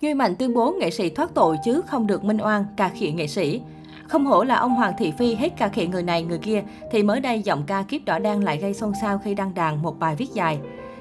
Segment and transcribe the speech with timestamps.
[0.00, 3.10] Duy Mạnh tuyên bố nghệ sĩ thoát tội chứ không được minh oan, cà khịa
[3.10, 3.60] nghệ sĩ.
[4.08, 7.02] Không hổ là ông Hoàng Thị Phi hết ca khịa người này người kia, thì
[7.02, 9.98] mới đây giọng ca kiếp đỏ đen lại gây xôn xao khi đăng đàn một
[9.98, 10.58] bài viết dài.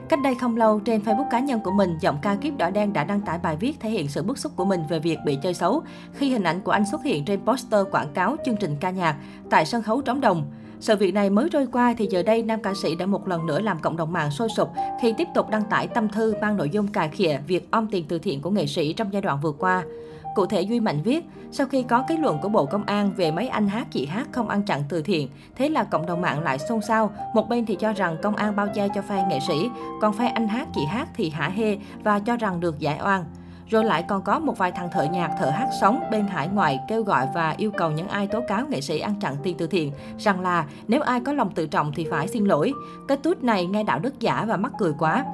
[0.10, 2.94] Cách đây không lâu, trên Facebook cá nhân của mình, giọng ca kiếp đỏ đen
[2.94, 5.38] đã đăng tải bài viết thể hiện sự bức xúc của mình về việc bị
[5.44, 5.81] chơi xấu
[6.13, 9.16] khi hình ảnh của anh xuất hiện trên poster quảng cáo chương trình ca nhạc
[9.50, 10.44] tại sân khấu Trống Đồng.
[10.80, 13.46] Sự việc này mới trôi qua thì giờ đây nam ca sĩ đã một lần
[13.46, 14.70] nữa làm cộng đồng mạng sôi sục
[15.02, 18.05] khi tiếp tục đăng tải tâm thư mang nội dung cà khịa việc om tiền
[18.08, 19.84] từ thiện của nghệ sĩ trong giai đoạn vừa qua.
[20.36, 23.32] Cụ thể Duy Mạnh viết, sau khi có kết luận của Bộ Công an về
[23.32, 26.44] mấy anh hát chị hát không ăn chặn từ thiện, thế là cộng đồng mạng
[26.44, 27.12] lại xôn xao.
[27.34, 29.70] Một bên thì cho rằng công an bao che cho fan nghệ sĩ,
[30.02, 33.23] còn fan anh hát chị hát thì hả hê và cho rằng được giải oan.
[33.70, 36.80] Rồi lại còn có một vài thằng thợ nhạc, thợ hát sống bên hải ngoại
[36.88, 39.68] kêu gọi và yêu cầu những ai tố cáo nghệ sĩ ăn chặn tiền từ
[39.68, 42.73] thiện rằng là nếu ai có lòng tự trọng thì phải xin lỗi.
[43.08, 45.26] Cái tút này nghe đạo đức giả và mắc cười quá.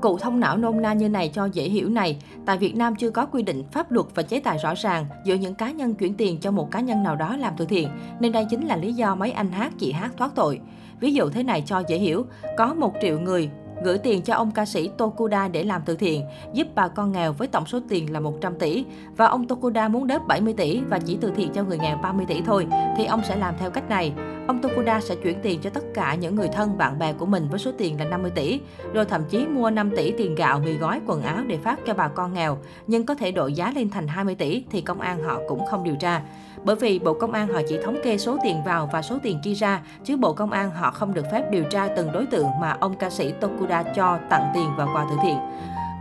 [0.00, 3.10] Cụ thông não nôm na như này cho dễ hiểu này, tại Việt Nam chưa
[3.10, 6.14] có quy định pháp luật và chế tài rõ ràng giữa những cá nhân chuyển
[6.14, 7.88] tiền cho một cá nhân nào đó làm từ thiện,
[8.20, 10.60] nên đây chính là lý do mấy anh hát chị hát thoát tội.
[11.00, 13.50] Ví dụ thế này cho dễ hiểu, có một triệu người
[13.84, 17.32] gửi tiền cho ông ca sĩ Tokuda để làm từ thiện, giúp bà con nghèo
[17.32, 18.84] với tổng số tiền là 100 tỷ.
[19.16, 22.26] Và ông Tokuda muốn đớp 70 tỷ và chỉ từ thiện cho người nghèo 30
[22.28, 22.66] tỷ thôi,
[22.96, 24.12] thì ông sẽ làm theo cách này.
[24.46, 27.48] Ông Tokuda sẽ chuyển tiền cho tất cả những người thân, bạn bè của mình
[27.50, 28.60] với số tiền là 50 tỷ,
[28.92, 31.94] rồi thậm chí mua 5 tỷ tiền gạo, mì gói, quần áo để phát cho
[31.94, 35.22] bà con nghèo, nhưng có thể đội giá lên thành 20 tỷ thì công an
[35.22, 36.22] họ cũng không điều tra.
[36.64, 39.40] Bởi vì Bộ Công an họ chỉ thống kê số tiền vào và số tiền
[39.42, 42.46] chi ra, chứ Bộ Công an họ không được phép điều tra từng đối tượng
[42.60, 45.36] mà ông ca sĩ Tokuda cho tặng tiền và quà từ thiện.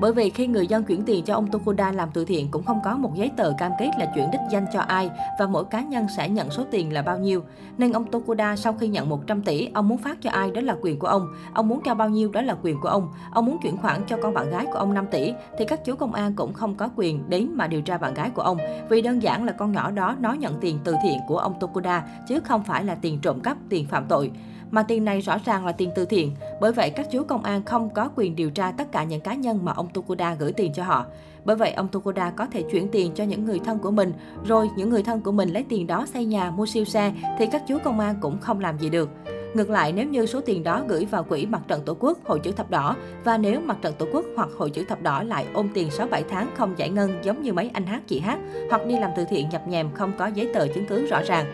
[0.01, 2.79] Bởi vì khi người dân chuyển tiền cho ông Tokuda làm từ thiện cũng không
[2.83, 5.81] có một giấy tờ cam kết là chuyển đích danh cho ai và mỗi cá
[5.81, 7.43] nhân sẽ nhận số tiền là bao nhiêu.
[7.77, 10.75] Nên ông Tokuda sau khi nhận 100 tỷ, ông muốn phát cho ai đó là
[10.81, 11.27] quyền của ông.
[11.53, 13.09] Ông muốn cho bao nhiêu đó là quyền của ông.
[13.31, 15.95] Ông muốn chuyển khoản cho con bạn gái của ông 5 tỷ thì các chú
[15.95, 18.57] công an cũng không có quyền đến mà điều tra bạn gái của ông.
[18.89, 22.03] Vì đơn giản là con nhỏ đó nó nhận tiền từ thiện của ông Tokuda
[22.27, 24.31] chứ không phải là tiền trộm cắp, tiền phạm tội.
[24.71, 26.31] Mà tiền này rõ ràng là tiền từ thiện.
[26.61, 29.33] Bởi vậy, các chú công an không có quyền điều tra tất cả những cá
[29.33, 31.05] nhân mà ông Tokuda gửi tiền cho họ.
[31.45, 34.13] Bởi vậy, ông Tokuda có thể chuyển tiền cho những người thân của mình,
[34.45, 37.45] rồi những người thân của mình lấy tiền đó xây nhà, mua siêu xe, thì
[37.51, 39.09] các chú công an cũng không làm gì được.
[39.53, 42.39] Ngược lại, nếu như số tiền đó gửi vào quỹ mặt trận Tổ quốc, Hội
[42.39, 45.45] chữ thập đỏ và nếu mặt trận Tổ quốc hoặc Hội chữ thập đỏ lại
[45.53, 48.39] ôm tiền 6-7 tháng không giải ngân giống như mấy anh hát chị hát
[48.69, 51.45] hoặc đi làm từ thiện nhập nhèm không có giấy tờ chứng cứ rõ ràng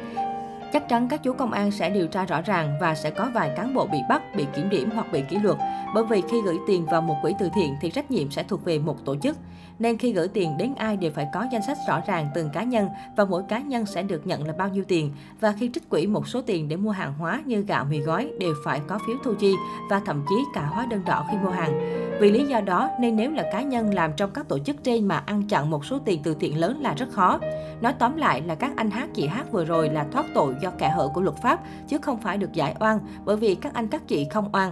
[0.77, 3.51] Chắc chắn các chú công an sẽ điều tra rõ ràng và sẽ có vài
[3.55, 5.57] cán bộ bị bắt, bị kiểm điểm hoặc bị kỷ luật.
[5.93, 8.65] Bởi vì khi gửi tiền vào một quỹ từ thiện thì trách nhiệm sẽ thuộc
[8.65, 9.38] về một tổ chức.
[9.79, 12.63] Nên khi gửi tiền đến ai đều phải có danh sách rõ ràng từng cá
[12.63, 15.13] nhân và mỗi cá nhân sẽ được nhận là bao nhiêu tiền.
[15.39, 18.31] Và khi trích quỹ một số tiền để mua hàng hóa như gạo mì gói
[18.39, 19.53] đều phải có phiếu thu chi
[19.89, 22.06] và thậm chí cả hóa đơn đỏ khi mua hàng.
[22.19, 25.07] Vì lý do đó nên nếu là cá nhân làm trong các tổ chức trên
[25.07, 27.39] mà ăn chặn một số tiền từ thiện lớn là rất khó.
[27.81, 30.72] Nói tóm lại là các anh hát, chị hát vừa rồi là thoát tội do
[30.77, 33.88] kẻ hở của luật pháp, chứ không phải được giải oan bởi vì các anh
[33.88, 34.72] các chị không oan.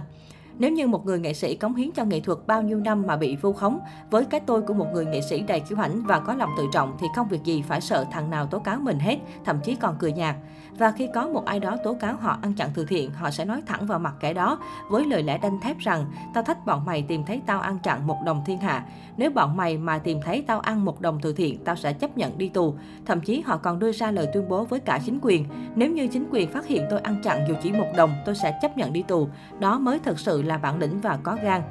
[0.58, 3.16] Nếu như một người nghệ sĩ cống hiến cho nghệ thuật bao nhiêu năm mà
[3.16, 3.78] bị vu khống,
[4.10, 6.64] với cái tôi của một người nghệ sĩ đầy kiêu hãnh và có lòng tự
[6.72, 9.74] trọng thì không việc gì phải sợ thằng nào tố cáo mình hết, thậm chí
[9.74, 10.36] còn cười nhạt.
[10.78, 13.44] Và khi có một ai đó tố cáo họ ăn chặn từ thiện, họ sẽ
[13.44, 14.58] nói thẳng vào mặt kẻ đó
[14.90, 18.06] với lời lẽ đanh thép rằng tao thách bọn mày tìm thấy tao ăn chặn
[18.06, 18.84] một đồng thiên hạ.
[19.16, 22.18] Nếu bọn mày mà tìm thấy tao ăn một đồng từ thiện, tao sẽ chấp
[22.18, 22.74] nhận đi tù.
[23.06, 25.44] Thậm chí họ còn đưa ra lời tuyên bố với cả chính quyền.
[25.74, 28.58] Nếu như chính quyền phát hiện tôi ăn chặn dù chỉ một đồng, tôi sẽ
[28.62, 29.28] chấp nhận đi tù.
[29.58, 31.62] Đó mới thật sự là bản lĩnh và có gan.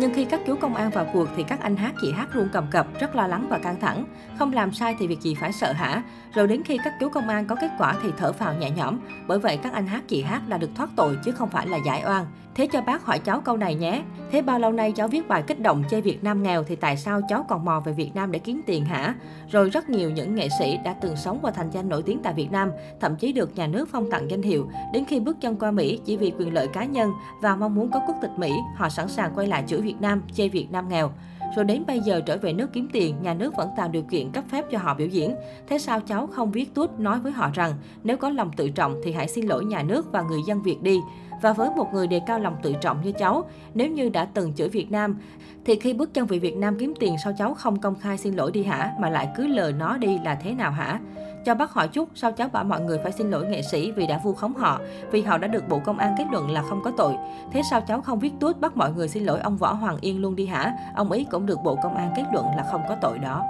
[0.00, 2.48] Nhưng khi các chú công an vào cuộc thì các anh hát chị hát luôn
[2.52, 4.04] cầm cập, rất lo lắng và căng thẳng.
[4.38, 6.02] Không làm sai thì việc gì phải sợ hả?
[6.34, 8.98] Rồi đến khi các chú công an có kết quả thì thở phào nhẹ nhõm.
[9.26, 11.78] Bởi vậy các anh hát chị hát là được thoát tội chứ không phải là
[11.86, 12.26] giải oan.
[12.54, 14.02] Thế cho bác hỏi cháu câu này nhé.
[14.30, 16.96] Thế bao lâu nay cháu viết bài kích động chê Việt Nam nghèo thì tại
[16.96, 19.14] sao cháu còn mò về Việt Nam để kiếm tiền hả?
[19.50, 22.34] Rồi rất nhiều những nghệ sĩ đã từng sống và thành danh nổi tiếng tại
[22.34, 22.70] Việt Nam,
[23.00, 24.68] thậm chí được nhà nước phong tặng danh hiệu.
[24.92, 27.90] Đến khi bước chân qua Mỹ chỉ vì quyền lợi cá nhân và mong muốn
[27.90, 30.88] có quốc tịch Mỹ, họ sẵn sàng quay lại chửi Việt Nam, chê Việt Nam
[30.88, 31.12] nghèo.
[31.56, 34.30] Rồi đến bây giờ trở về nước kiếm tiền, nhà nước vẫn tạo điều kiện
[34.30, 35.34] cấp phép cho họ biểu diễn.
[35.68, 39.00] Thế sao cháu không viết tút nói với họ rằng nếu có lòng tự trọng
[39.04, 40.98] thì hãy xin lỗi nhà nước và người dân Việt đi.
[41.42, 44.54] Và với một người đề cao lòng tự trọng như cháu, nếu như đã từng
[44.54, 45.16] chửi Việt Nam,
[45.64, 48.34] thì khi bước chân về Việt Nam kiếm tiền sao cháu không công khai xin
[48.34, 51.00] lỗi đi hả, mà lại cứ lờ nó đi là thế nào hả?
[51.44, 54.06] Cho bác hỏi chút, sao cháu bảo mọi người phải xin lỗi nghệ sĩ vì
[54.06, 56.82] đã vu khống họ, vì họ đã được Bộ Công an kết luận là không
[56.84, 57.14] có tội.
[57.52, 60.20] Thế sao cháu không viết tuốt bắt mọi người xin lỗi ông Võ Hoàng Yên
[60.20, 60.72] luôn đi hả?
[60.94, 63.44] Ông ấy cũng được Bộ Công an kết luận là không có tội đó.